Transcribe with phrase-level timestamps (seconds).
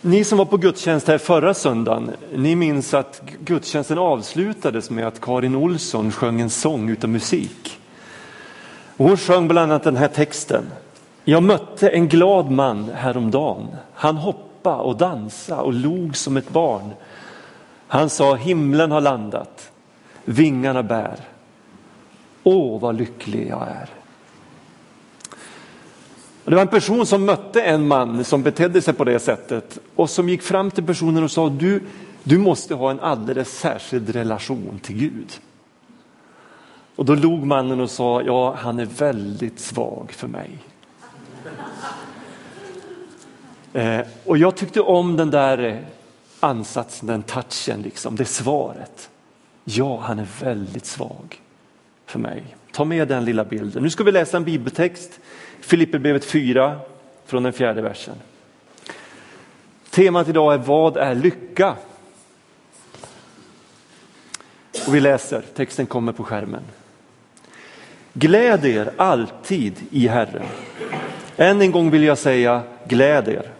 [0.00, 5.20] Ni som var på gudstjänst här förra söndagen, ni minns att gudstjänsten avslutades med att
[5.20, 7.80] Karin Olsson sjöng en sång utan musik.
[8.96, 10.64] hon sjöng bland annat den här texten.
[11.24, 13.66] Jag mötte en glad man häromdagen.
[13.94, 16.90] Han hoppade och dansade och log som ett barn.
[17.88, 19.70] Han sa himlen har landat,
[20.24, 21.16] vingarna bär.
[22.42, 23.97] Åh, vad lycklig jag är.
[26.48, 30.10] Det var en person som mötte en man som betedde sig på det sättet och
[30.10, 31.82] som gick fram till personen och sa du,
[32.22, 35.40] du måste ha en alldeles särskild relation till Gud.
[36.96, 40.50] Och då log mannen och sa, ja han är väldigt svag för mig.
[43.72, 45.76] Eh, och jag tyckte om den där eh,
[46.40, 49.10] ansatsen, den touchen, liksom, det svaret.
[49.64, 51.40] Ja, han är väldigt svag
[52.06, 52.44] för mig.
[52.72, 53.82] Ta med den lilla bilden.
[53.82, 55.20] Nu ska vi läsa en bibeltext,
[55.60, 56.80] Filipperbrevet 4
[57.26, 58.14] från den fjärde versen.
[59.90, 61.74] Temat idag är Vad är lycka?
[64.86, 66.62] Och vi läser, texten kommer på skärmen.
[68.12, 70.46] Gläd er alltid i Herren.
[71.36, 73.50] Än en gång vill jag säga gläd er.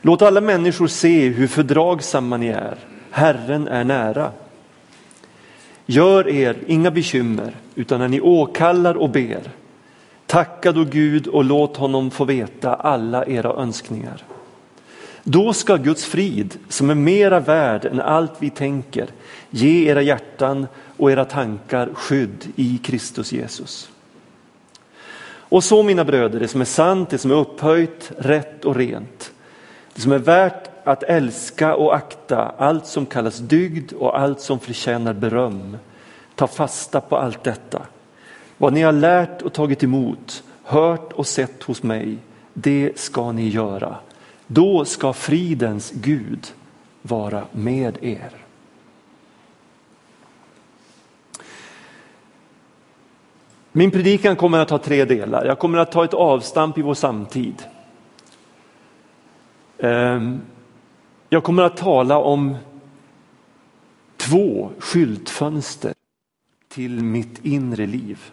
[0.00, 2.78] Låt alla människor se hur fördragsamma ni är.
[3.10, 4.32] Herren är nära.
[5.86, 9.40] Gör er inga bekymmer, utan när ni åkallar och ber,
[10.32, 14.24] tacka då Gud och låt honom få veta alla era önskningar.
[15.22, 19.06] Då ska Guds frid, som är mera värd än allt vi tänker,
[19.50, 20.66] ge era hjärtan
[20.96, 23.90] och era tankar skydd i Kristus Jesus.
[25.24, 29.32] Och så mina bröder, det som är sant, det som är upphöjt, rätt och rent,
[29.94, 34.58] det som är värt att älska och akta allt som kallas dygd och allt som
[34.58, 35.76] förtjänar beröm.
[36.34, 37.82] Ta fasta på allt detta.
[38.62, 42.18] Vad ni har lärt och tagit emot, hört och sett hos mig,
[42.54, 43.96] det ska ni göra.
[44.46, 46.52] Då ska fridens Gud
[47.02, 48.30] vara med er.
[53.72, 55.44] Min predikan kommer att ha tre delar.
[55.44, 57.62] Jag kommer att ta ett avstamp i vår samtid.
[59.78, 60.40] Ehm,
[61.28, 62.56] jag kommer att tala om
[64.16, 65.94] två skyltfönster
[66.68, 68.32] till mitt inre liv.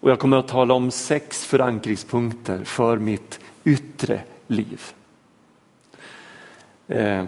[0.00, 4.82] Och jag kommer att tala om sex förankringspunkter för mitt yttre liv.
[6.88, 7.24] Eh,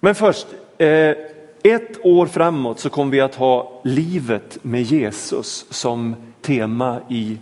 [0.00, 0.46] men först,
[0.78, 1.14] eh,
[1.62, 7.38] ett år framåt så kommer vi att ha livet med Jesus som tema i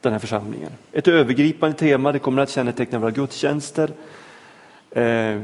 [0.00, 0.70] den här församlingen.
[0.92, 3.90] Ett övergripande tema, det kommer att känneteckna våra gudstjänster,
[4.90, 5.40] eh,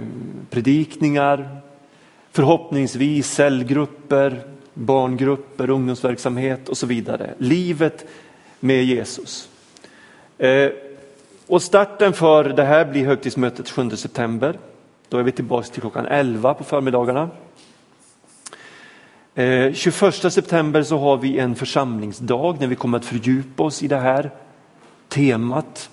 [0.50, 1.60] predikningar,
[2.30, 4.42] förhoppningsvis cellgrupper,
[4.80, 7.34] barngrupper, ungdomsverksamhet och så vidare.
[7.38, 8.06] Livet
[8.60, 9.48] med Jesus.
[10.38, 10.70] Eh,
[11.46, 14.58] och starten för det här blir högtidsmötet 7 september.
[15.08, 17.30] Då är vi tillbaka till klockan 11 på förmiddagarna.
[19.34, 23.88] Eh, 21 september så har vi en församlingsdag när vi kommer att fördjupa oss i
[23.88, 24.30] det här
[25.08, 25.90] temat,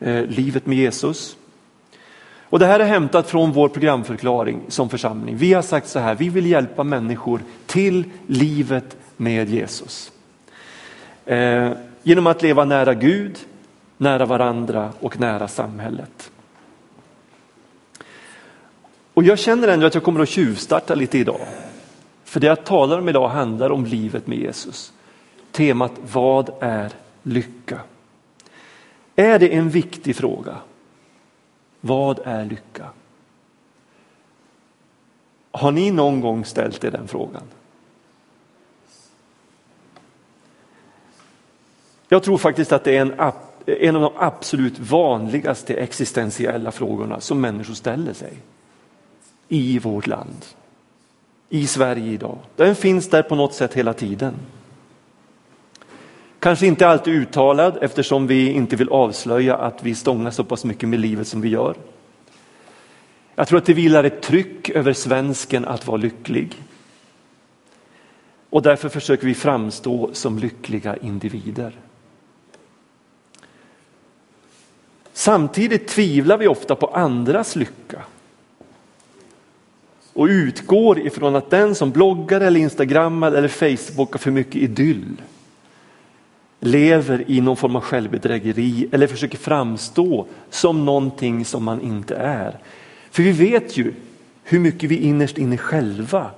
[0.00, 1.36] eh, livet med Jesus.
[2.50, 5.36] Och Det här är hämtat från vår programförklaring som församling.
[5.36, 10.12] Vi har sagt så här, vi vill hjälpa människor till livet med Jesus.
[11.24, 11.70] Eh,
[12.02, 13.38] genom att leva nära Gud,
[13.96, 16.30] nära varandra och nära samhället.
[19.14, 21.46] Och jag känner ändå att jag kommer att tjuvstarta lite idag.
[22.24, 24.92] För det jag talar om idag handlar om livet med Jesus.
[25.52, 26.92] Temat Vad är
[27.22, 27.80] lycka?
[29.16, 30.56] Är det en viktig fråga?
[31.80, 32.90] Vad är lycka?
[35.50, 37.42] Har ni någon gång ställt er den frågan?
[42.08, 43.32] Jag tror faktiskt att det är en,
[43.66, 48.32] en av de absolut vanligaste existentiella frågorna som människor ställer sig
[49.48, 50.44] i vårt land,
[51.48, 52.38] i Sverige idag.
[52.56, 54.34] Den finns där på något sätt hela tiden.
[56.46, 60.88] Kanske inte alltid uttalad eftersom vi inte vill avslöja att vi stångar så pass mycket
[60.88, 61.76] med livet som vi gör.
[63.34, 66.62] Jag tror att det vilar ett tryck över svensken att vara lycklig.
[68.50, 71.72] Och därför försöker vi framstå som lyckliga individer.
[75.12, 78.02] Samtidigt tvivlar vi ofta på andras lycka
[80.12, 85.22] och utgår ifrån att den som bloggar eller instagrammar eller facebookar för mycket idyll
[86.60, 92.58] lever i någon form av självbedrägeri eller försöker framstå som någonting som man inte är.
[93.10, 93.94] För vi vet ju
[94.42, 96.30] hur mycket vi innerst inne själva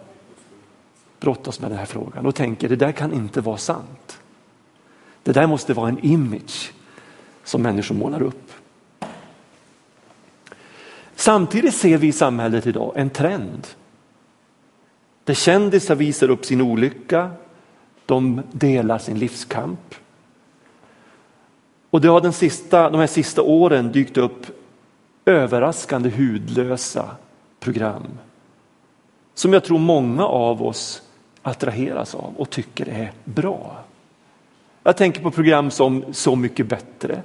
[1.21, 4.19] brottas med den här frågan och tänker det där kan inte vara sant.
[5.23, 6.73] Det där måste vara en image
[7.45, 8.53] som människor målar upp.
[11.17, 13.67] Samtidigt ser vi i samhället idag en trend.
[15.25, 17.31] Där kändisar visar upp sin olycka,
[18.07, 19.95] de delar sin livskamp.
[21.91, 24.47] Och det har den sista, de här sista åren dykt upp
[25.25, 27.11] överraskande hudlösa
[27.61, 28.07] program
[29.39, 31.03] som jag tror många av oss
[31.43, 33.85] attraheras av och tycker är bra.
[34.83, 37.23] Jag tänker på program som Så mycket bättre,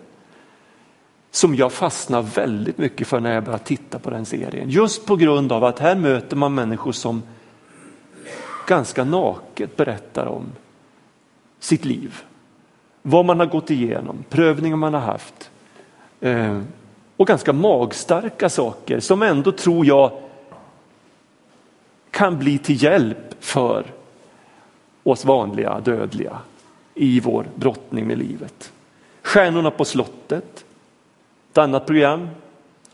[1.31, 4.69] som jag fastnar väldigt mycket för när jag börjar titta på den serien.
[4.69, 7.23] Just på grund av att här möter man människor som
[8.67, 10.45] ganska naket berättar om
[11.59, 12.23] sitt liv.
[13.05, 15.49] Vad man har gått igenom, prövningar man har haft.
[16.19, 16.61] Eh,
[17.17, 20.11] och ganska magstarka saker som ändå tror jag
[22.11, 23.85] kan bli till hjälp för
[25.03, 26.37] oss vanliga dödliga
[26.93, 28.71] i vår brottning med livet.
[29.21, 30.65] Stjärnorna på slottet,
[31.51, 32.29] ett annat program.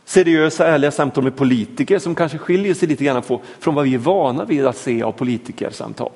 [0.05, 3.23] Seriösa, ärliga samtal med politiker som kanske skiljer sig lite grann
[3.59, 6.11] från vad vi är vana vid att se av politikersamtal.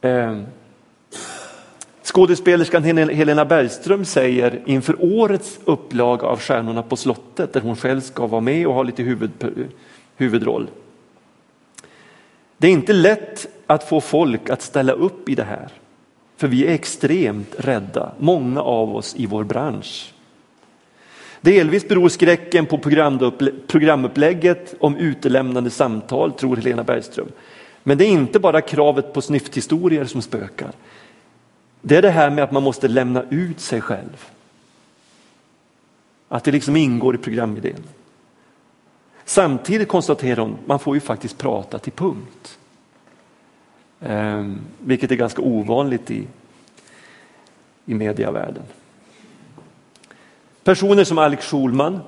[0.00, 0.40] Eh,
[2.12, 8.26] Skådespelerskan Helena Bergström säger inför årets upplaga av Stjärnorna på slottet där hon själv ska
[8.26, 9.30] vara med och ha lite huvud,
[10.16, 10.70] huvudroll.
[12.58, 15.68] Det är inte lätt att få folk att ställa upp i det här.
[16.36, 20.12] För vi är extremt rädda, många av oss i vår bransch.
[21.40, 22.78] Delvis beror skräcken på
[23.66, 27.28] programupplägget om utelämnande samtal, tror Helena Bergström.
[27.82, 30.70] Men det är inte bara kravet på snyfthistorier som spökar.
[31.80, 34.30] Det är det här med att man måste lämna ut sig själv.
[36.28, 37.82] Att det liksom ingår i programidén.
[39.24, 42.58] Samtidigt konstaterar hon, man får ju faktiskt prata till punkt.
[44.00, 46.26] Eh, vilket är ganska ovanligt i,
[47.84, 48.62] i mediavärlden.
[50.64, 52.00] Personer som Alex Schulman,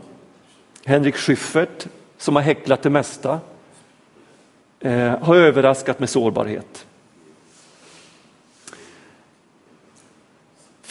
[0.84, 1.86] Henrik Schyffert
[2.18, 3.40] som har häcklat det mesta
[4.80, 6.86] eh, har överraskat med sårbarhet.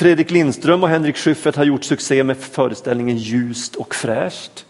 [0.01, 4.65] Fredrik Lindström och Henrik Schyffert har gjort succé med föreställningen Ljust och fräscht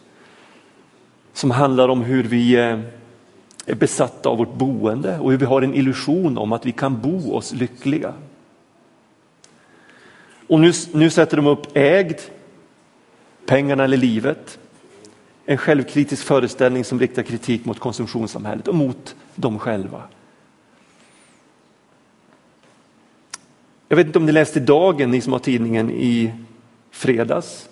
[1.33, 2.79] som handlar om hur vi eh,
[3.65, 7.01] är besatta av vårt boende och hur vi har en illusion om att vi kan
[7.01, 8.13] bo oss lyckliga.
[10.47, 12.19] Och nu, nu sätter de upp Ägd,
[13.45, 14.59] Pengarna eller livet.
[15.45, 20.01] En självkritisk föreställning som riktar kritik mot konsumtionssamhället och mot dem själva.
[23.91, 26.33] Jag vet inte om ni läste Dagen, ni som har tidningen i
[26.91, 27.69] fredags.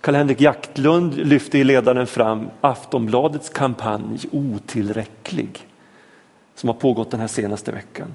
[0.00, 5.66] Karl-Henrik Jaktlund lyfte i ledaren fram Aftonbladets kampanj Otillräcklig
[6.54, 8.14] som har pågått den här senaste veckan.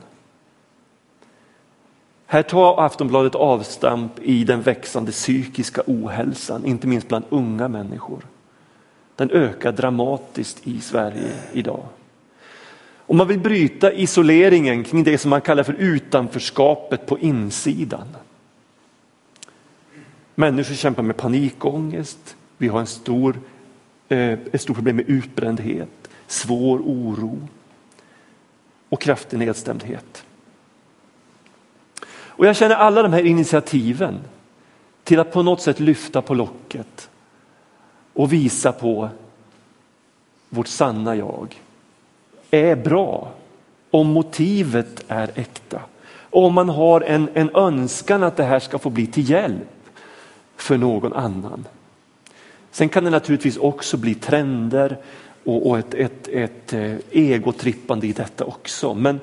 [2.26, 8.26] Här tar Aftonbladet avstamp i den växande psykiska ohälsan, inte minst bland unga människor.
[9.16, 11.84] Den ökar dramatiskt i Sverige idag.
[13.12, 18.08] Och man vill bryta isoleringen kring det som man kallar för utanförskapet på insidan.
[20.36, 23.40] Människor kämpar med panikångest, vi har en stor,
[24.10, 27.48] eh, ett stort problem med utbrändhet, svår oro
[28.90, 30.26] och kraftig nedstämdhet.
[32.10, 34.20] Och jag känner alla de här initiativen
[35.04, 37.10] till att på något sätt lyfta på locket
[38.14, 39.10] och visa på
[40.50, 41.62] vårt sanna jag
[42.52, 43.32] är bra
[43.92, 45.82] om motivet är äkta.
[46.30, 49.68] Om man har en, en önskan att det här ska få bli till hjälp
[50.56, 51.68] för någon annan.
[52.72, 54.98] Sen kan det naturligtvis också bli trender
[55.44, 58.94] och, och ett, ett, ett eh, egotrippande i detta också.
[58.94, 59.20] Men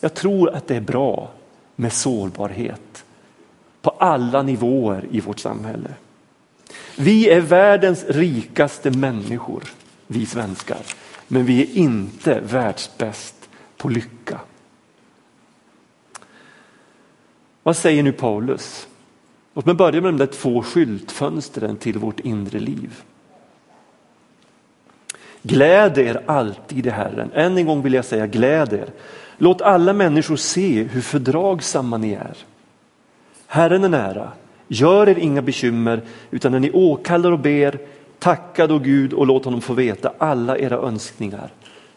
[0.00, 1.30] jag tror att det är bra
[1.76, 3.04] med sårbarhet
[3.82, 5.90] på alla nivåer i vårt samhälle.
[6.96, 9.62] Vi är världens rikaste människor,
[10.06, 10.78] vi svenskar,
[11.28, 14.40] men vi är inte världsbäst på lycka.
[17.62, 18.88] Vad säger nu Paulus?
[19.54, 23.02] Låt mig börja med de där två skyltfönstren till vårt inre liv.
[25.42, 27.30] Gläd er alltid i Herren.
[27.34, 28.88] Än en gång vill jag säga gläd er.
[29.38, 32.36] Låt alla människor se hur fördragsamma ni är.
[33.46, 34.32] Herren är nära.
[34.68, 37.78] Gör er inga bekymmer utan när ni åkallar och ber,
[38.18, 41.52] tacka då Gud och låt honom få veta alla era önskningar.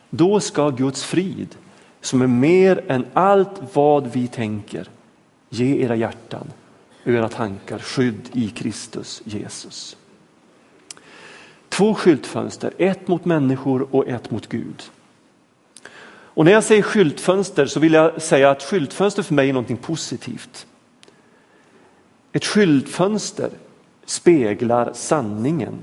[0.10, 1.56] Då ska Guds frid,
[2.02, 4.88] som är mer än allt vad vi tänker,
[5.50, 6.48] ge era hjärtan
[7.04, 9.98] och era tankar skydd i Kristus Jesus.
[11.70, 14.84] Två skyltfönster, ett mot människor och ett mot Gud.
[16.34, 19.78] Och när jag säger skyltfönster så vill jag säga att skyltfönster för mig är någonting
[19.78, 20.68] positivt.
[22.32, 23.50] Ett skyltfönster
[24.06, 25.74] speglar sanningen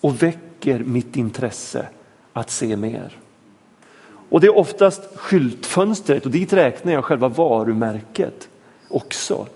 [0.00, 1.88] och väcker mitt intresse
[2.32, 3.16] att se mer.
[4.30, 8.48] Och det är oftast skyltfönstret, och dit räknar jag själva varumärket
[8.88, 9.46] också,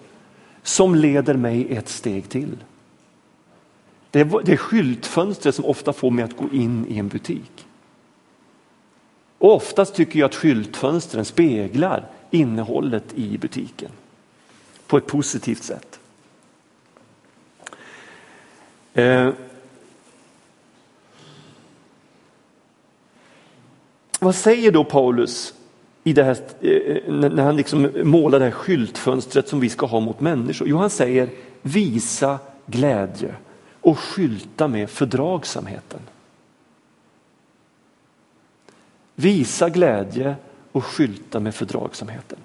[0.62, 2.56] som leder mig ett steg till.
[4.10, 7.66] Det är, det är skyltfönstret som ofta får mig att gå in i en butik.
[9.38, 13.90] Och oftast tycker jag att skyltfönstren speglar innehållet i butiken
[14.86, 16.00] på ett positivt sätt.
[18.94, 19.30] Eh,
[24.21, 25.54] Vad säger då Paulus
[26.04, 29.87] i det här, eh, eh, när han liksom målar det här skyltfönstret som vi ska
[29.87, 30.68] ha mot människor?
[30.68, 31.28] Jo, han säger
[31.62, 33.35] visa glädje
[33.80, 36.00] och skylta med fördragsamheten.
[39.14, 40.37] Visa glädje
[40.73, 42.38] och skylta med fördragsamheten.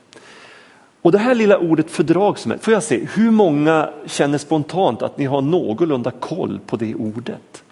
[1.01, 5.25] Och det här lilla ordet fördragsamhet, får jag se, hur många känner spontant att ni
[5.25, 7.63] har någorlunda koll på det ordet?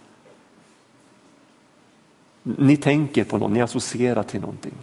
[2.58, 4.74] Ni tänker på någon, ni associerar till någonting.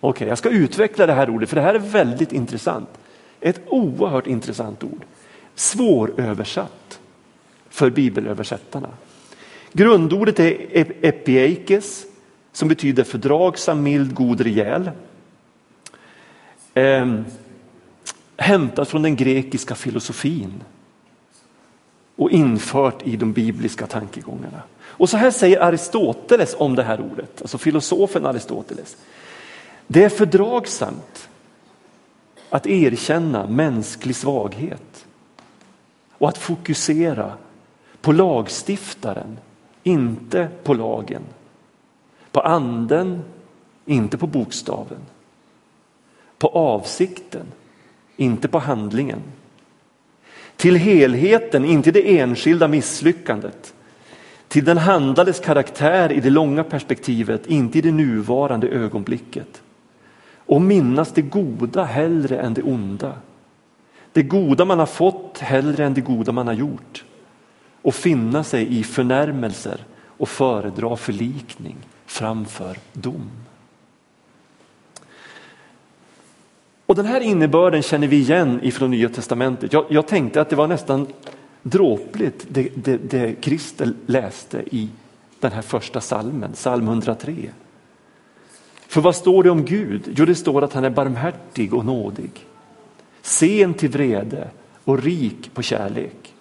[0.00, 2.88] Okej, okay, jag ska utveckla det här ordet för det här är väldigt intressant.
[3.40, 5.04] Ett oerhört intressant ord.
[5.54, 7.00] Svåröversatt
[7.68, 8.88] för bibelöversättarna.
[9.72, 10.56] Grundordet är
[11.06, 12.06] epieikes
[12.52, 14.90] som betyder fördragsam, mild, god, rejäl.
[16.74, 17.20] Eh,
[18.36, 20.62] hämtat från den grekiska filosofin
[22.20, 24.62] och infört i de bibliska tankegångarna.
[24.80, 28.96] Och så här säger Aristoteles om det här ordet, alltså filosofen Aristoteles.
[29.86, 31.28] Det är fördragsamt
[32.50, 35.06] att erkänna mänsklig svaghet
[36.18, 37.32] och att fokusera
[38.00, 39.38] på lagstiftaren,
[39.82, 41.22] inte på lagen.
[42.32, 43.22] På anden,
[43.84, 45.00] inte på bokstaven.
[46.38, 47.46] På avsikten,
[48.16, 49.22] inte på handlingen.
[50.60, 53.74] Till helheten, inte det enskilda misslyckandet.
[54.48, 59.62] Till den handlades karaktär i det långa perspektivet, inte i det nuvarande ögonblicket.
[60.34, 63.12] Och minnas det goda hellre än det onda.
[64.12, 67.04] Det goda man har fått hellre än det goda man har gjort.
[67.82, 71.76] Och finna sig i förnärmelser och föredra förlikning
[72.06, 73.30] framför dom.
[76.90, 79.72] Och den här innebörden känner vi igen ifrån Nya Testamentet.
[79.72, 81.06] Jag, jag tänkte att det var nästan
[81.62, 84.88] dråpligt det, det, det Christer läste i
[85.40, 87.34] den här första salmen, psalm 103.
[88.88, 90.02] För vad står det om Gud?
[90.16, 92.30] Jo, det står att han är barmhärtig och nådig,
[93.22, 94.48] sen till vrede
[94.84, 96.34] och rik på kärlek.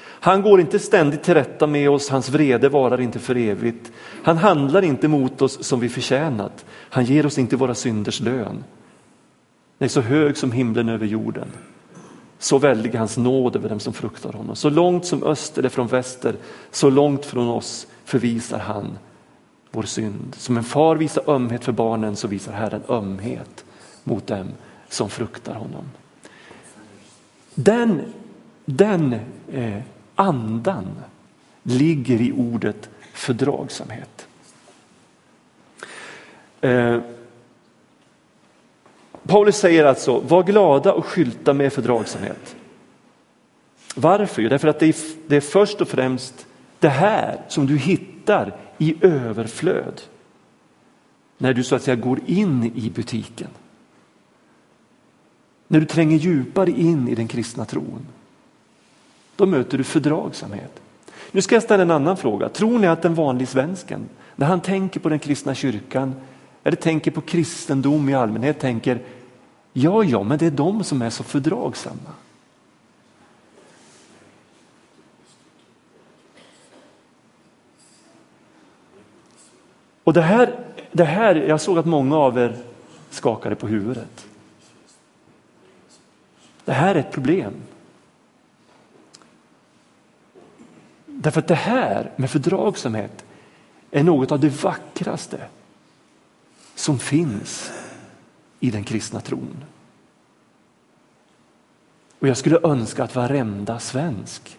[0.00, 3.92] Han går inte ständigt till rätta med oss, hans vrede varar inte för evigt.
[4.22, 6.64] Han handlar inte mot oss som vi förtjänat.
[6.70, 8.64] Han ger oss inte våra synders lön.
[9.78, 11.48] Nej, så hög som himlen över jorden.
[12.38, 14.56] Så väldig hans nåd över dem som fruktar honom.
[14.56, 16.36] Så långt som öster är från väster,
[16.70, 18.98] så långt från oss förvisar han
[19.70, 20.34] vår synd.
[20.38, 23.64] Som en far visar ömhet för barnen så visar Herren ömhet
[24.04, 24.48] mot dem
[24.88, 25.84] som fruktar honom.
[27.54, 28.00] Den,
[28.64, 29.16] den
[29.52, 29.82] eh,
[30.14, 30.86] andan
[31.62, 34.28] ligger i ordet fördragsamhet.
[36.60, 37.00] Eh,
[39.28, 42.56] Paulus säger alltså, var glada och skylta med fördragsamhet.
[43.94, 44.42] Varför?
[44.42, 44.88] Jo, därför att det
[45.36, 46.46] är, först och främst
[46.78, 50.00] det här som du hittar i överflöd
[51.38, 53.48] när du så att säga går in i butiken.
[55.68, 58.06] När du tränger djupare in i den kristna tron.
[59.36, 60.80] Då möter du fördragsamhet.
[61.30, 62.48] Nu ska jag ställa en annan fråga.
[62.48, 66.14] Tror ni att den vanlig svensken, när han tänker på den kristna kyrkan
[66.64, 69.00] eller tänker på kristendom i allmänhet, tänker
[69.78, 72.12] ja, ja, men det är de som är så fördragsamma.
[80.04, 82.56] Och det här, det här, jag såg att många av er
[83.10, 84.26] skakade på huvudet.
[86.64, 87.54] Det här är ett problem.
[91.06, 93.24] Därför att det här med fördragsamhet
[93.90, 95.40] är något av det vackraste
[96.74, 97.77] som finns
[98.60, 99.64] i den kristna tron.
[102.18, 104.58] Och jag skulle önska att varenda svensk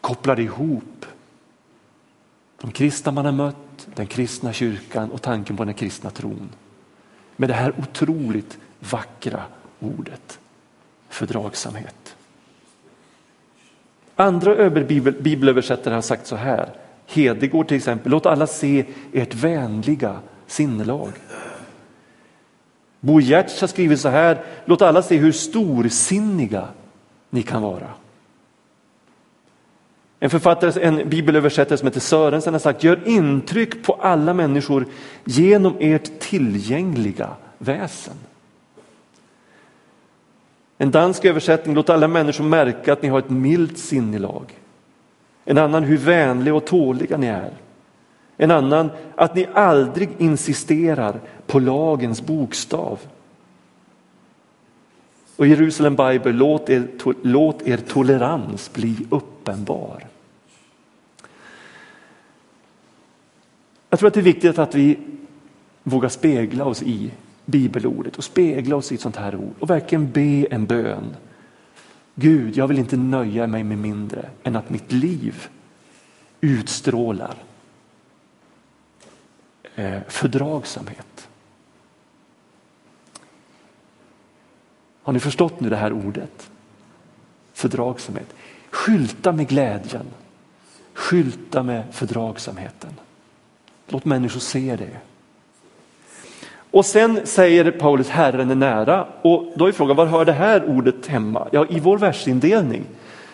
[0.00, 1.06] kopplade ihop
[2.60, 6.48] de kristna man har mött, den kristna kyrkan och tanken på den kristna tron
[7.36, 9.42] med det här otroligt vackra
[9.80, 10.38] ordet
[11.08, 12.16] fördragsamhet.
[14.16, 16.74] Andra bibelöversättare har sagt så här,
[17.06, 21.12] Hedegård till exempel, låt alla se ert vänliga sinnelag.
[23.06, 26.68] Bo Giertz har skrivit så här, låt alla se hur storsinniga
[27.30, 27.88] ni kan vara.
[30.20, 34.86] En författare, en bibelöversättare som heter Sörensen har sagt, gör intryck på alla människor
[35.24, 38.14] genom ert tillgängliga väsen.
[40.78, 44.52] En dansk översättning, låt alla människor märka att ni har ett milt sinnelag.
[45.44, 47.50] En annan, hur vänliga och tåliga ni är.
[48.36, 52.98] En annan, att ni aldrig insisterar på lagens bokstav.
[55.36, 56.88] Och Jerusalem Bible, låt er,
[57.22, 60.04] låt er tolerans bli uppenbar.
[63.90, 64.98] Jag tror att det är viktigt att vi
[65.82, 67.10] vågar spegla oss i
[67.44, 71.16] bibelordet och spegla oss i ett sånt här ord och verkligen be en bön.
[72.14, 75.48] Gud, jag vill inte nöja mig med mindre än att mitt liv
[76.40, 77.34] utstrålar
[79.76, 81.28] Eh, fördragsamhet.
[85.02, 86.50] Har ni förstått nu det här ordet?
[87.52, 88.34] Fördragsamhet.
[88.70, 90.06] Skylta med glädjen.
[90.94, 92.90] Skylta med fördragsamheten.
[93.88, 94.96] Låt människor se det.
[96.70, 100.64] Och sen säger Paulus Herren är nära och då är frågan var hör det här
[100.64, 101.48] ordet hemma?
[101.52, 102.84] Ja, i vår versindelning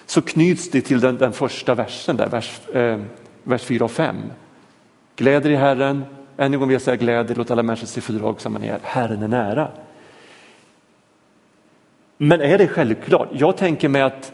[0.07, 3.01] så knyts det till den, den första versen där, vers, eh,
[3.43, 4.17] vers 4 och 5.
[5.17, 6.05] Gläder i Herren,
[6.37, 9.23] än en gång vill jag säga glädje, låt alla människor se fördragsamma ni är, Herren
[9.23, 9.69] är nära.
[12.17, 13.29] Men är det självklart?
[13.33, 14.33] Jag tänker mig att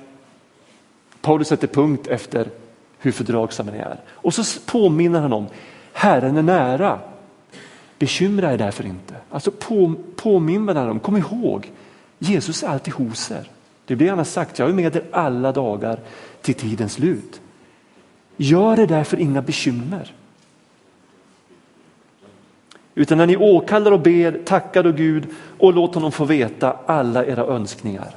[1.21, 2.49] Paulus sätter punkt efter
[2.99, 3.97] hur fördragsamma ni är.
[4.11, 5.47] Och så påminner han om
[5.93, 6.99] Herren är nära.
[7.99, 9.15] Bekymra er därför inte.
[9.31, 11.73] Alltså på, påminn dem, kom ihåg,
[12.19, 13.51] Jesus är alltid hos er.
[13.87, 15.99] Det blir han har sagt, jag är med er alla dagar
[16.43, 17.41] till tidens slut.
[18.37, 20.13] Gör er därför inga bekymmer.
[22.99, 25.27] Utan när ni åkallar och ber, tackar då Gud
[25.59, 28.15] och låt honom få veta alla era önskningar.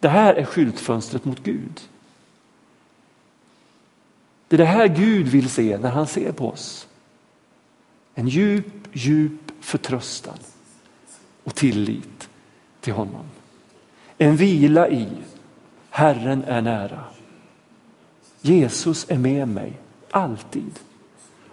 [0.00, 1.80] Det här är skyltfönstret mot Gud.
[4.48, 6.88] Det är det här Gud vill se när han ser på oss.
[8.14, 10.38] En djup, djup förtröstan
[11.44, 12.28] och tillit
[12.80, 13.24] till honom.
[14.18, 15.08] En vila i
[15.90, 17.04] Herren är nära.
[18.40, 19.72] Jesus är med mig,
[20.10, 20.78] alltid.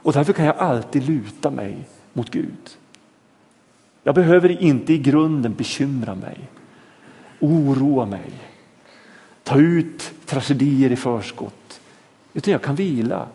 [0.05, 1.77] Och därför kan jag alltid luta mig
[2.13, 2.77] mot Gud.
[4.03, 6.39] Jag behöver inte i grunden bekymra mig,
[7.39, 8.31] oroa mig,
[9.43, 11.81] ta ut tragedier i förskott.
[12.33, 13.27] Utan jag kan vila.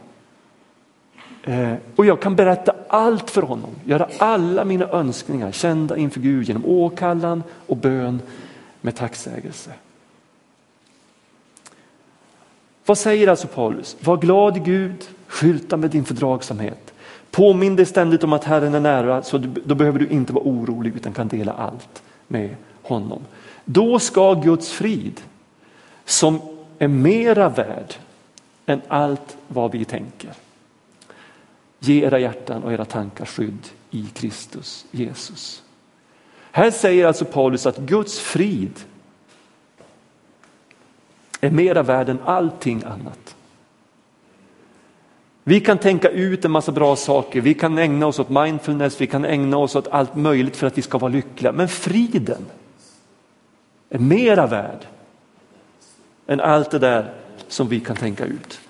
[1.42, 6.48] Eh, och jag kan berätta allt för honom, göra alla mina önskningar kända inför Gud
[6.48, 8.22] genom åkallan och bön
[8.80, 9.70] med tacksägelse.
[12.90, 13.96] Vad säger alltså Paulus?
[14.00, 16.94] Var glad i Gud, skylta med din fördragsamhet.
[17.30, 20.96] Påminn dig ständigt om att Herren är nära, så då behöver du inte vara orolig
[20.96, 23.22] utan kan dela allt med honom.
[23.64, 25.20] Då ska Guds frid,
[26.04, 26.40] som
[26.78, 27.94] är mera värd
[28.66, 30.30] än allt vad vi tänker,
[31.78, 35.62] ge era hjärtan och era tankar skydd i Kristus Jesus.
[36.52, 38.80] Här säger alltså Paulus att Guds frid
[41.40, 43.36] är mera värd än allting annat.
[45.44, 49.06] Vi kan tänka ut en massa bra saker, vi kan ägna oss åt mindfulness, vi
[49.06, 51.52] kan ägna oss åt allt möjligt för att vi ska vara lyckliga.
[51.52, 52.46] Men friden
[53.90, 54.86] är mera värd
[56.26, 57.12] än allt det där
[57.48, 58.60] som vi kan tänka ut.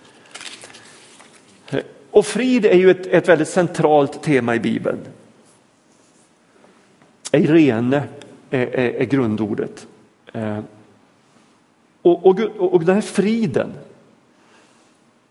[2.10, 4.98] Och frid är ju ett, ett väldigt centralt tema i Bibeln.
[7.32, 8.02] Eirene
[8.50, 9.86] är, är, är grundordet.
[10.32, 10.58] Eh,
[12.02, 13.72] och, och, och den här friden,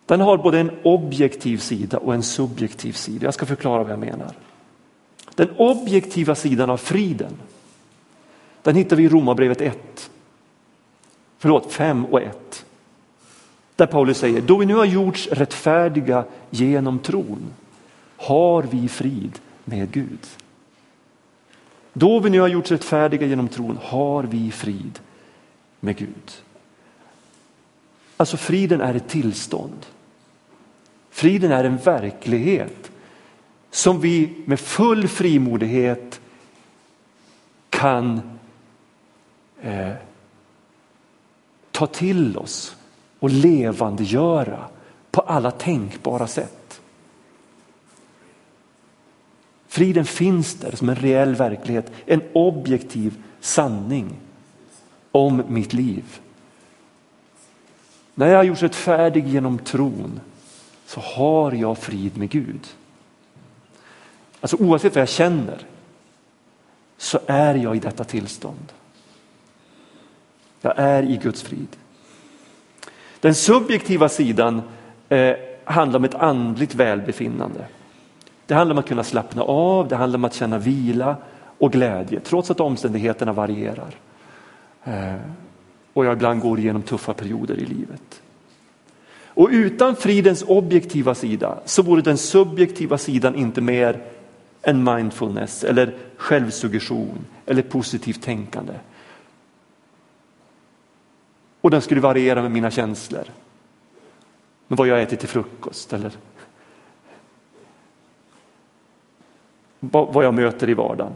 [0.06, 3.26] den har både en objektiv sida och en subjektiv sida.
[3.26, 4.34] Jag ska förklara vad jag menar.
[5.36, 7.32] Den objektiva sidan av friden,
[8.62, 10.12] den hittar vi i Romarbrevet 1.
[11.38, 12.66] Förlåt, 5 och 1.
[13.76, 17.54] Där Paulus säger, då vi nu har gjorts rättfärdiga genom tron
[18.18, 20.28] har vi frid med Gud.
[21.94, 25.00] Då vi nu har gjorts rättfärdiga genom tron har vi frid
[25.80, 26.32] med Gud.
[28.20, 29.86] Alltså friden är ett tillstånd.
[31.10, 32.92] Friden är en verklighet
[33.72, 36.22] som vi med full frimodighet
[37.70, 38.22] kan
[39.62, 39.94] eh,
[41.72, 42.76] ta till oss
[43.20, 44.66] och levandegöra
[45.12, 46.82] på alla tänkbara sätt.
[49.68, 54.16] Friden finns där som en reell verklighet, en objektiv sanning
[55.12, 56.20] om mitt liv.
[58.20, 60.20] När jag har gjorts rättfärdig genom tron
[60.86, 62.68] så har jag frid med Gud.
[64.42, 65.58] Alltså oavsett vad jag känner
[66.98, 68.74] så är jag i detta tillstånd.
[70.62, 71.68] Jag är i Guds frid.
[73.20, 74.62] Den subjektiva sidan
[75.10, 77.66] eh, handlar om ett andligt välbefinnande.
[78.46, 81.16] Det handlar om att kunna slappna av, det handlar om att känna vila
[81.58, 83.96] och glädje trots att omständigheterna varierar.
[84.84, 85.16] Eh,
[86.00, 88.22] och jag ibland går igenom tuffa perioder i livet.
[89.26, 94.02] Och utan fridens objektiva sida så vore den subjektiva sidan inte mer
[94.62, 98.74] än mindfulness eller självsuggestion eller positivt tänkande.
[101.62, 103.24] Och den skulle variera med mina känslor.
[104.68, 106.12] Med vad jag äter till frukost eller
[109.80, 111.14] vad jag möter i vardagen.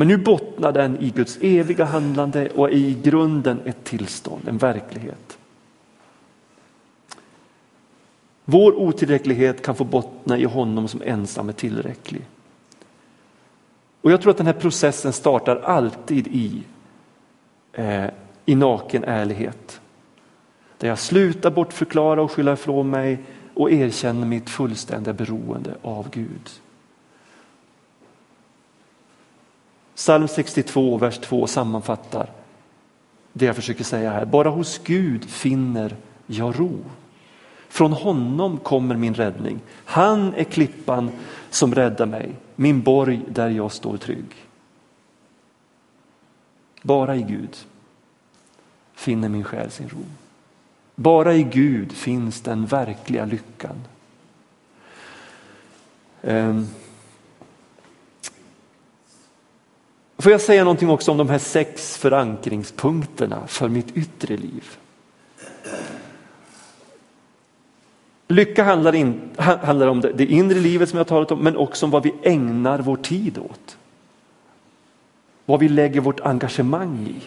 [0.00, 5.38] Men nu bottnar den i Guds eviga handlande och i grunden ett tillstånd, en verklighet.
[8.44, 12.26] Vår otillräcklighet kan få bottna i honom som ensam är tillräcklig.
[14.00, 16.62] Och jag tror att den här processen startar alltid i,
[17.72, 18.06] eh,
[18.46, 19.80] i naken ärlighet.
[20.78, 23.18] Där jag slutar bortförklara och skylla ifrån mig
[23.54, 26.50] och erkänner mitt fullständiga beroende av Gud.
[30.00, 32.30] Psalm 62, vers 2 sammanfattar
[33.32, 34.24] det jag försöker säga här.
[34.24, 36.78] Bara hos Gud finner jag ro.
[37.68, 39.60] Från honom kommer min räddning.
[39.84, 41.10] Han är klippan
[41.50, 44.34] som räddar mig, min borg där jag står trygg.
[46.82, 47.56] Bara i Gud
[48.94, 50.04] finner min själ sin ro.
[50.94, 53.76] Bara i Gud finns den verkliga lyckan.
[56.22, 56.68] Um.
[60.20, 64.78] Får jag säga någonting också om de här sex förankringspunkterna för mitt yttre liv?
[68.28, 71.86] Lycka handlar, in, handlar om det, det inre livet som jag talat om, men också
[71.86, 73.78] om vad vi ägnar vår tid åt.
[75.44, 77.22] Vad vi lägger vårt engagemang i.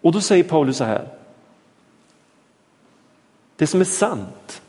[0.00, 1.08] Och då säger Paulus så här.
[3.56, 4.62] Det som är sant,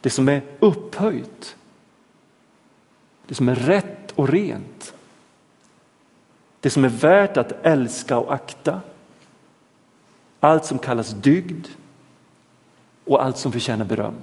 [0.00, 1.56] det som är upphöjt,
[3.30, 4.94] det som är rätt och rent,
[6.60, 8.80] det som är värt att älska och akta,
[10.40, 11.66] allt som kallas dygd
[13.04, 14.14] och allt som förtjänar beröm.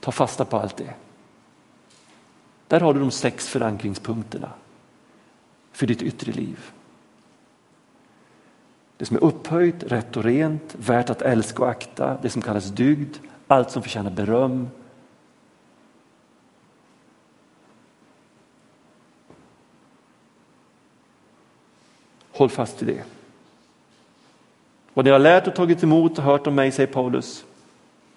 [0.00, 0.94] Ta fasta på allt det.
[2.68, 4.52] Där har du de sex förankringspunkterna
[5.72, 6.70] för ditt yttre liv.
[8.96, 12.66] Det som är upphöjt, rätt och rent, värt att älska och akta, det som kallas
[12.66, 14.68] dygd, allt som förtjänar beröm.
[22.40, 23.04] Håll fast vid det.
[24.94, 27.44] Vad ni har lärt och tagit emot och hört om mig, säger Paulus,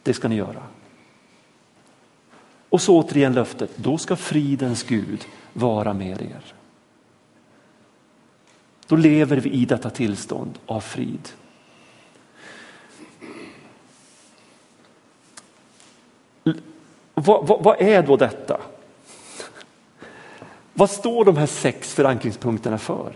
[0.04, 0.64] det ska ni göra.
[2.70, 6.54] Och så återigen löftet, då ska fridens Gud vara med er.
[8.88, 11.30] Då lever vi i detta tillstånd av frid.
[17.14, 18.62] Vad, vad, vad, är då detta?
[20.74, 23.16] Vad står de här sex förankringspunkterna för?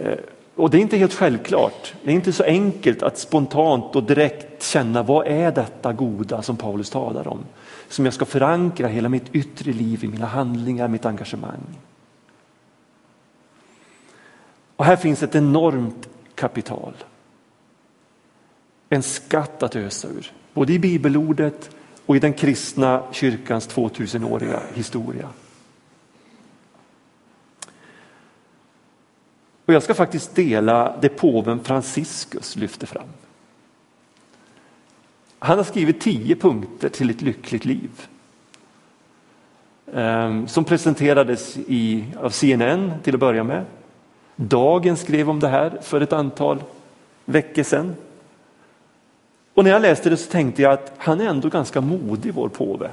[0.00, 0.18] Eh,
[0.54, 1.94] och det är inte helt självklart.
[2.02, 6.56] Det är inte så enkelt att spontant och direkt känna vad är detta goda som
[6.56, 7.38] Paulus talar om?
[7.88, 11.78] Som jag ska förankra hela mitt yttre liv i mina handlingar, mitt engagemang.
[14.76, 16.94] Och här finns ett enormt kapital.
[18.88, 21.70] En skatt att ösa ur, både i bibelordet
[22.06, 25.28] och i den kristna kyrkans 2000-åriga historia.
[29.66, 33.08] Och jag ska faktiskt dela det påven Franciscus lyfter fram.
[35.38, 37.90] Han har skrivit tio punkter till ett lyckligt liv.
[39.94, 43.64] Ehm, som presenterades i, av CNN till att börja med.
[44.36, 46.62] Dagen skrev om det här för ett antal
[47.24, 47.94] veckor sedan.
[49.54, 52.48] Och när jag läste det så tänkte jag att han är ändå ganska modig, vår
[52.48, 52.90] påve.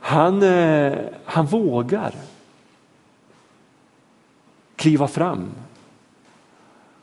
[0.00, 2.12] Han, eh, han vågar
[4.76, 5.50] kliva fram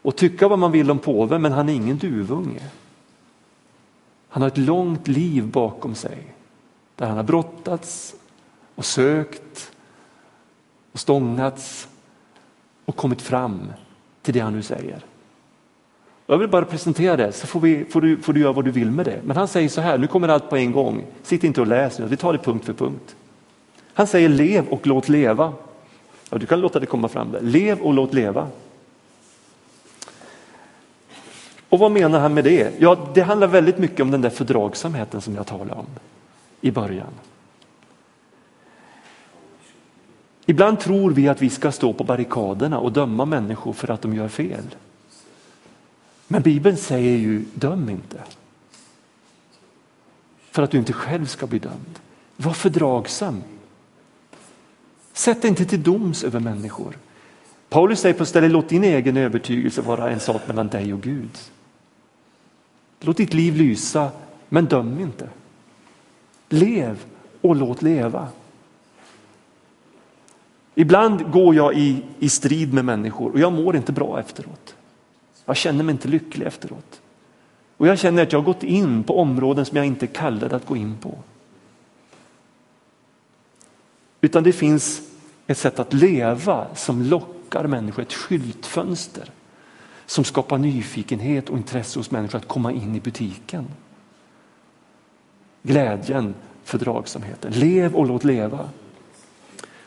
[0.02, 2.70] och tycka vad man vill om påven, men han är ingen duvunge.
[4.30, 6.18] Han har ett långt liv bakom sig
[6.96, 8.16] där han har brottats
[8.76, 9.72] och sökt
[10.92, 11.88] och stångats
[12.86, 13.74] och kommit fram
[14.22, 15.06] till det han nu säger.
[16.26, 18.72] Jag vill bara presentera det så får, vi, får, du, får du göra vad du
[18.72, 19.22] vill med det.
[19.24, 21.06] Men han säger så här, nu kommer allt på en gång.
[21.24, 23.16] Sitt inte och läs nu, vi tar det punkt för punkt.
[23.94, 25.54] Han säger lev och låt leva.
[26.30, 27.42] Ja, du kan låta det komma fram där.
[27.42, 28.48] Lev och låt leva.
[31.70, 32.74] Och vad menar han med det?
[32.80, 35.86] Ja, det handlar väldigt mycket om den där fördragsamheten som jag talade om
[36.62, 37.14] i början.
[40.46, 44.14] Ibland tror vi att vi ska stå på barrikaderna och döma människor för att de
[44.14, 44.64] gör fel.
[46.28, 48.20] Men Bibeln säger ju döm inte.
[50.52, 52.00] För att du inte själv ska bli dömd.
[52.36, 53.44] Var fördragsam.
[55.20, 56.98] Sätt dig inte till doms över människor.
[57.70, 61.38] Paulus säger på stället, låt din egen övertygelse vara en sak mellan dig och Gud.
[63.00, 64.12] Låt ditt liv lysa,
[64.50, 65.30] men döm inte.
[66.50, 67.00] Lev
[67.42, 68.28] och låt leva.
[70.76, 74.76] Ibland går jag i, i strid med människor och jag mår inte bra efteråt.
[75.46, 77.02] Jag känner mig inte lycklig efteråt.
[77.78, 80.66] Och jag känner att jag har gått in på områden som jag inte kallade att
[80.66, 81.18] gå in på.
[84.22, 85.09] Utan det finns
[85.52, 89.32] ett sätt att leva som lockar människor, ett skyltfönster
[90.06, 93.68] som skapar nyfikenhet och intresse hos människor att komma in i butiken.
[95.64, 96.34] Glädjen,
[96.64, 97.52] fördragsamheten.
[97.52, 98.70] Lev och låt leva.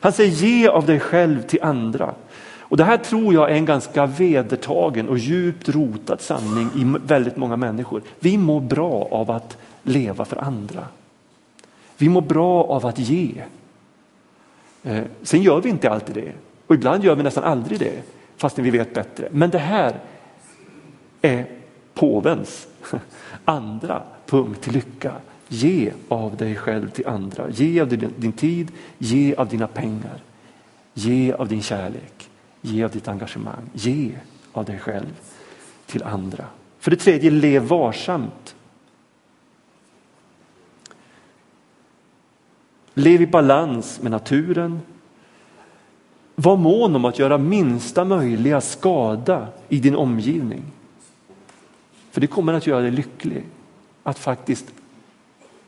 [0.01, 2.14] Han säger ge av dig själv till andra.
[2.59, 7.37] Och Det här tror jag är en ganska vedertagen och djupt rotad sanning i väldigt
[7.37, 8.03] många människor.
[8.20, 10.87] Vi mår bra av att leva för andra.
[11.96, 13.42] Vi mår bra av att ge.
[14.82, 16.32] Eh, sen gör vi inte alltid det
[16.66, 18.02] och ibland gör vi nästan aldrig det
[18.36, 19.28] fastän vi vet bättre.
[19.30, 20.00] Men det här
[21.22, 21.46] är
[21.94, 22.68] påvens
[23.44, 25.12] andra punkt till lycka.
[25.48, 27.50] Ge av dig själv till andra.
[27.50, 30.22] Ge av din, din tid, ge av dina pengar.
[30.94, 33.70] Ge av din kärlek, ge av ditt engagemang.
[33.72, 34.10] Ge
[34.52, 35.20] av dig själv
[35.86, 36.44] till andra.
[36.78, 38.54] För det tredje, lev varsamt.
[42.94, 44.81] Lev i balans med naturen.
[46.35, 50.62] Var mån om att göra minsta möjliga skada i din omgivning.
[52.11, 53.44] För det kommer att göra dig lycklig
[54.02, 54.66] att faktiskt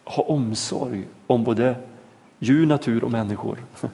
[0.05, 1.77] ha omsorg om både
[2.39, 3.59] djur, natur och människor.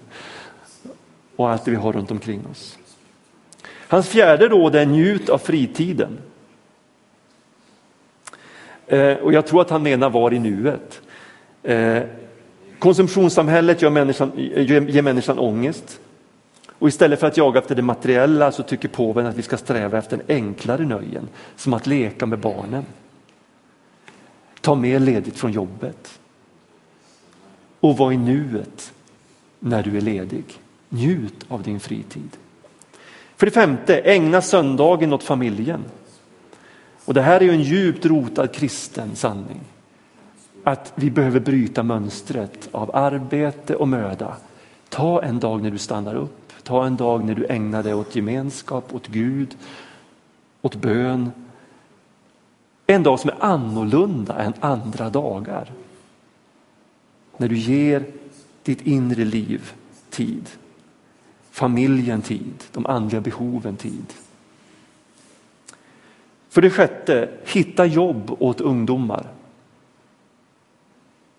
[1.37, 2.79] Och allt det vi har runt omkring oss.
[3.89, 6.19] Hans fjärde råd är njut av fritiden.
[8.87, 11.01] Eh, och jag tror att han menar var i nuet.
[11.63, 12.03] Eh,
[12.81, 16.01] Konsumtionssamhället gör människan, ger människan ångest.
[16.79, 19.99] Och istället för att jaga efter det materiella så tycker påven att vi ska sträva
[19.99, 22.85] efter en enklare nöjen, som att leka med barnen.
[24.61, 26.21] Ta mer ledigt från jobbet.
[27.81, 28.93] Och var i nuet
[29.59, 30.45] när du är ledig.
[30.89, 32.37] Njut av din fritid.
[33.37, 35.85] För det femte, ägna söndagen åt familjen.
[37.05, 39.61] Och det här är ju en djupt rotad kristen sanning.
[40.65, 44.37] Att vi behöver bryta mönstret av arbete och möda.
[44.89, 46.53] Ta en dag när du stannar upp.
[46.63, 49.57] Ta en dag när du ägnar dig åt gemenskap, åt Gud,
[50.63, 51.31] åt bön,
[52.91, 55.73] en dag som är annorlunda än andra dagar.
[57.37, 58.05] När du ger
[58.63, 59.73] ditt inre liv
[60.11, 60.51] tid,
[61.51, 64.07] familjen tid, de andliga behoven tid.
[66.49, 69.27] För det sjätte, hitta jobb åt ungdomar.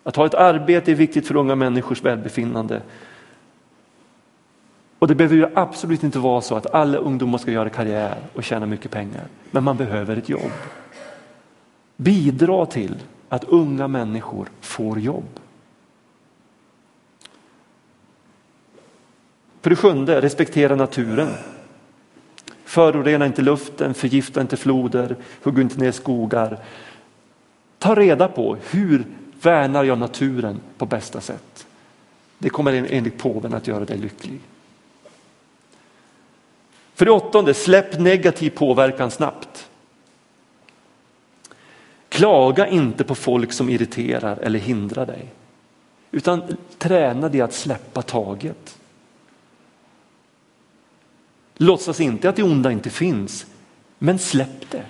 [0.04, 2.82] Att ha ett arbete är viktigt för unga människors välbefinnande.
[4.98, 8.44] Och det behöver ju absolut inte vara så att alla ungdomar ska göra karriär och
[8.44, 9.24] tjäna mycket pengar.
[9.50, 10.52] Men man behöver ett jobb.
[11.96, 12.94] Bidra till
[13.28, 15.40] att unga människor får jobb.
[19.60, 21.28] För det sjunde, respektera naturen.
[22.64, 26.58] Förorena inte luften, förgifta inte floder, hugg inte ner skogar.
[27.78, 29.04] Ta reda på hur
[29.42, 31.66] värnar jag naturen på bästa sätt.
[32.38, 34.40] Det kommer enligt påven att göra dig lycklig.
[36.94, 39.68] För det åttonde, släpp negativ påverkan snabbt.
[42.08, 45.32] Klaga inte på folk som irriterar eller hindrar dig.
[46.10, 48.78] Utan träna dig att släppa taget.
[51.54, 53.46] Låtsas inte att det onda inte finns,
[53.98, 54.84] men släpp det.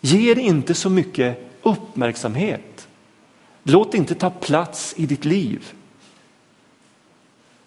[0.00, 2.73] Ge det inte så mycket uppmärksamhet.
[3.66, 5.72] Låt det inte ta plats i ditt liv.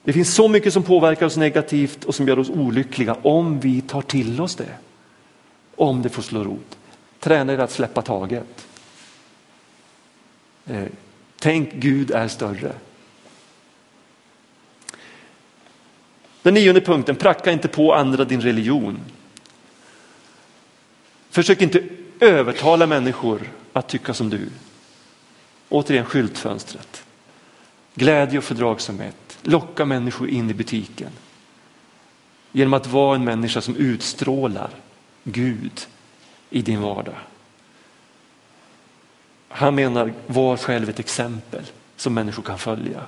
[0.04, 3.82] Det finns så mycket som påverkar oss negativt och som gör oss olyckliga om vi
[3.82, 4.78] tar till oss det.
[5.76, 6.78] Om det får slå rot.
[7.20, 8.68] Träna er att släppa taget.
[10.66, 10.84] Eh,
[11.40, 12.72] tänk Gud är större.
[16.42, 19.00] Den nionde punkten, pracka inte på andra din religion.
[21.30, 21.84] Försök inte
[22.20, 23.42] övertala människor
[23.74, 24.50] att tycka som du.
[25.70, 27.04] Återigen skyltfönstret.
[27.96, 29.38] Glädje och fördragsamhet.
[29.42, 31.12] Locka människor in i butiken.
[32.52, 34.70] Genom att vara en människa som utstrålar
[35.24, 35.88] Gud
[36.50, 37.16] i din vardag.
[39.50, 41.64] Han menar, var själv ett exempel
[41.96, 43.02] som människor kan följa.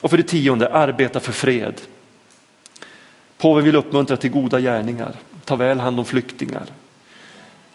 [0.00, 1.80] Och för det tionde, arbeta för fred.
[3.38, 6.66] Påven vill uppmuntra till goda gärningar, ta väl hand om flyktingar.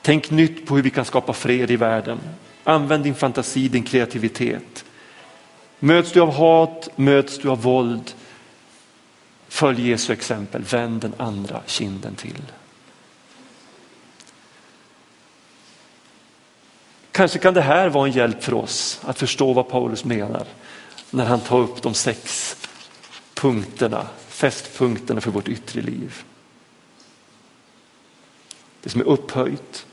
[0.01, 2.19] Tänk nytt på hur vi kan skapa fred i världen.
[2.67, 4.85] Använd din fantasi, din kreativitet.
[5.79, 8.13] Möts du av hat, möts du av våld,
[9.47, 12.41] följ Jesu exempel, vänd den andra kinden till.
[17.11, 20.47] Kanske kan det här vara en hjälp för oss att förstå vad Paulus menar
[21.11, 22.55] när han tar upp de sex
[23.33, 26.23] punkterna, fästpunkterna för vårt yttre liv.
[28.81, 29.85] Det som är upphöjt,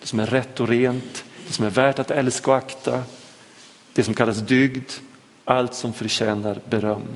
[0.00, 3.02] det som är rätt och rent, som är värt att älska och akta,
[3.92, 4.92] det som kallas dygd,
[5.44, 7.08] allt som förtjänar beröm.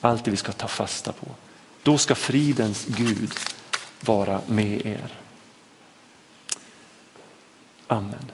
[0.00, 1.26] Allt det vi ska ta fasta på.
[1.82, 3.32] Då ska fridens Gud
[4.00, 5.14] vara med er.
[7.86, 8.30] Amen.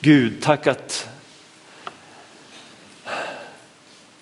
[0.00, 1.08] Gud, tack att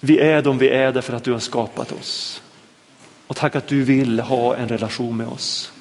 [0.01, 2.43] vi är de vi är därför att du har skapat oss.
[3.27, 5.74] Och tack att du vill ha en relation med oss.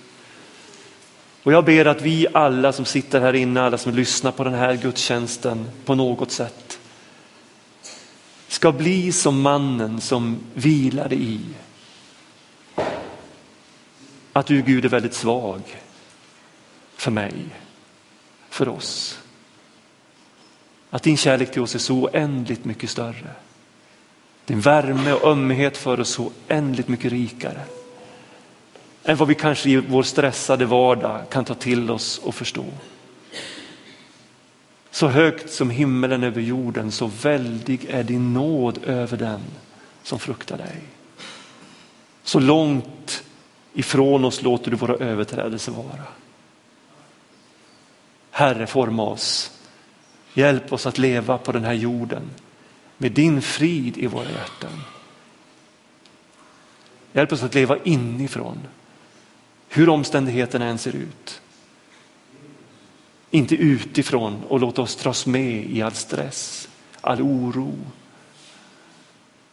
[1.44, 4.54] Och jag ber att vi alla som sitter här inne, alla som lyssnar på den
[4.54, 6.80] här gudstjänsten på något sätt
[8.48, 11.40] ska bli som mannen som vilade i.
[14.34, 15.62] Att du Gud är väldigt svag
[16.96, 17.34] för mig,
[18.50, 19.20] för oss.
[20.90, 23.32] Att din kärlek till oss är så oändligt mycket större.
[24.46, 27.62] Din värme och ömhet för oss så oändligt mycket rikare.
[29.04, 32.66] Än vad vi kanske i vår stressade vardag kan ta till oss och förstå.
[34.92, 39.42] Så högt som himmelen över jorden, så väldig är din nåd över den
[40.04, 40.82] som fruktar dig.
[42.24, 43.24] Så långt
[43.74, 46.04] ifrån oss låter du våra överträdelser vara.
[48.32, 49.52] Herre, forma oss.
[50.34, 52.30] Hjälp oss att leva på den här jorden
[52.98, 54.84] med din frid i våra hjärtan.
[57.14, 58.60] Hjälp oss att leva inifrån,
[59.76, 61.42] hur omständigheterna än ser ut.
[63.32, 66.70] Inte utifrån och låta oss dras med i all stress,
[67.02, 67.74] all oro,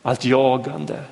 [0.03, 1.05] allt jagande.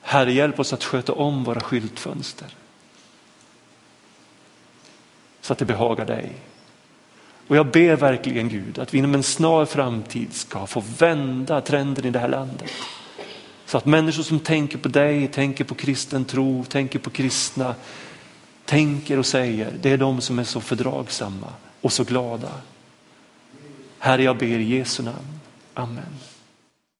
[0.00, 2.48] Herre, hjälp oss att sköta om våra skyltfönster
[5.40, 6.32] så att det behagar dig.
[7.48, 12.04] Och jag ber verkligen Gud att vi inom en snar framtid ska få vända trenden
[12.04, 12.70] i det här landet.
[13.66, 17.74] Så att människor som tänker på dig, tänker på kristen tro, tänker på kristna,
[18.64, 21.48] tänker och säger, det är de som är så fördragsamma
[21.80, 22.50] och så glada.
[23.98, 25.40] Herre, jag ber i Jesu namn.
[25.74, 26.33] Amen.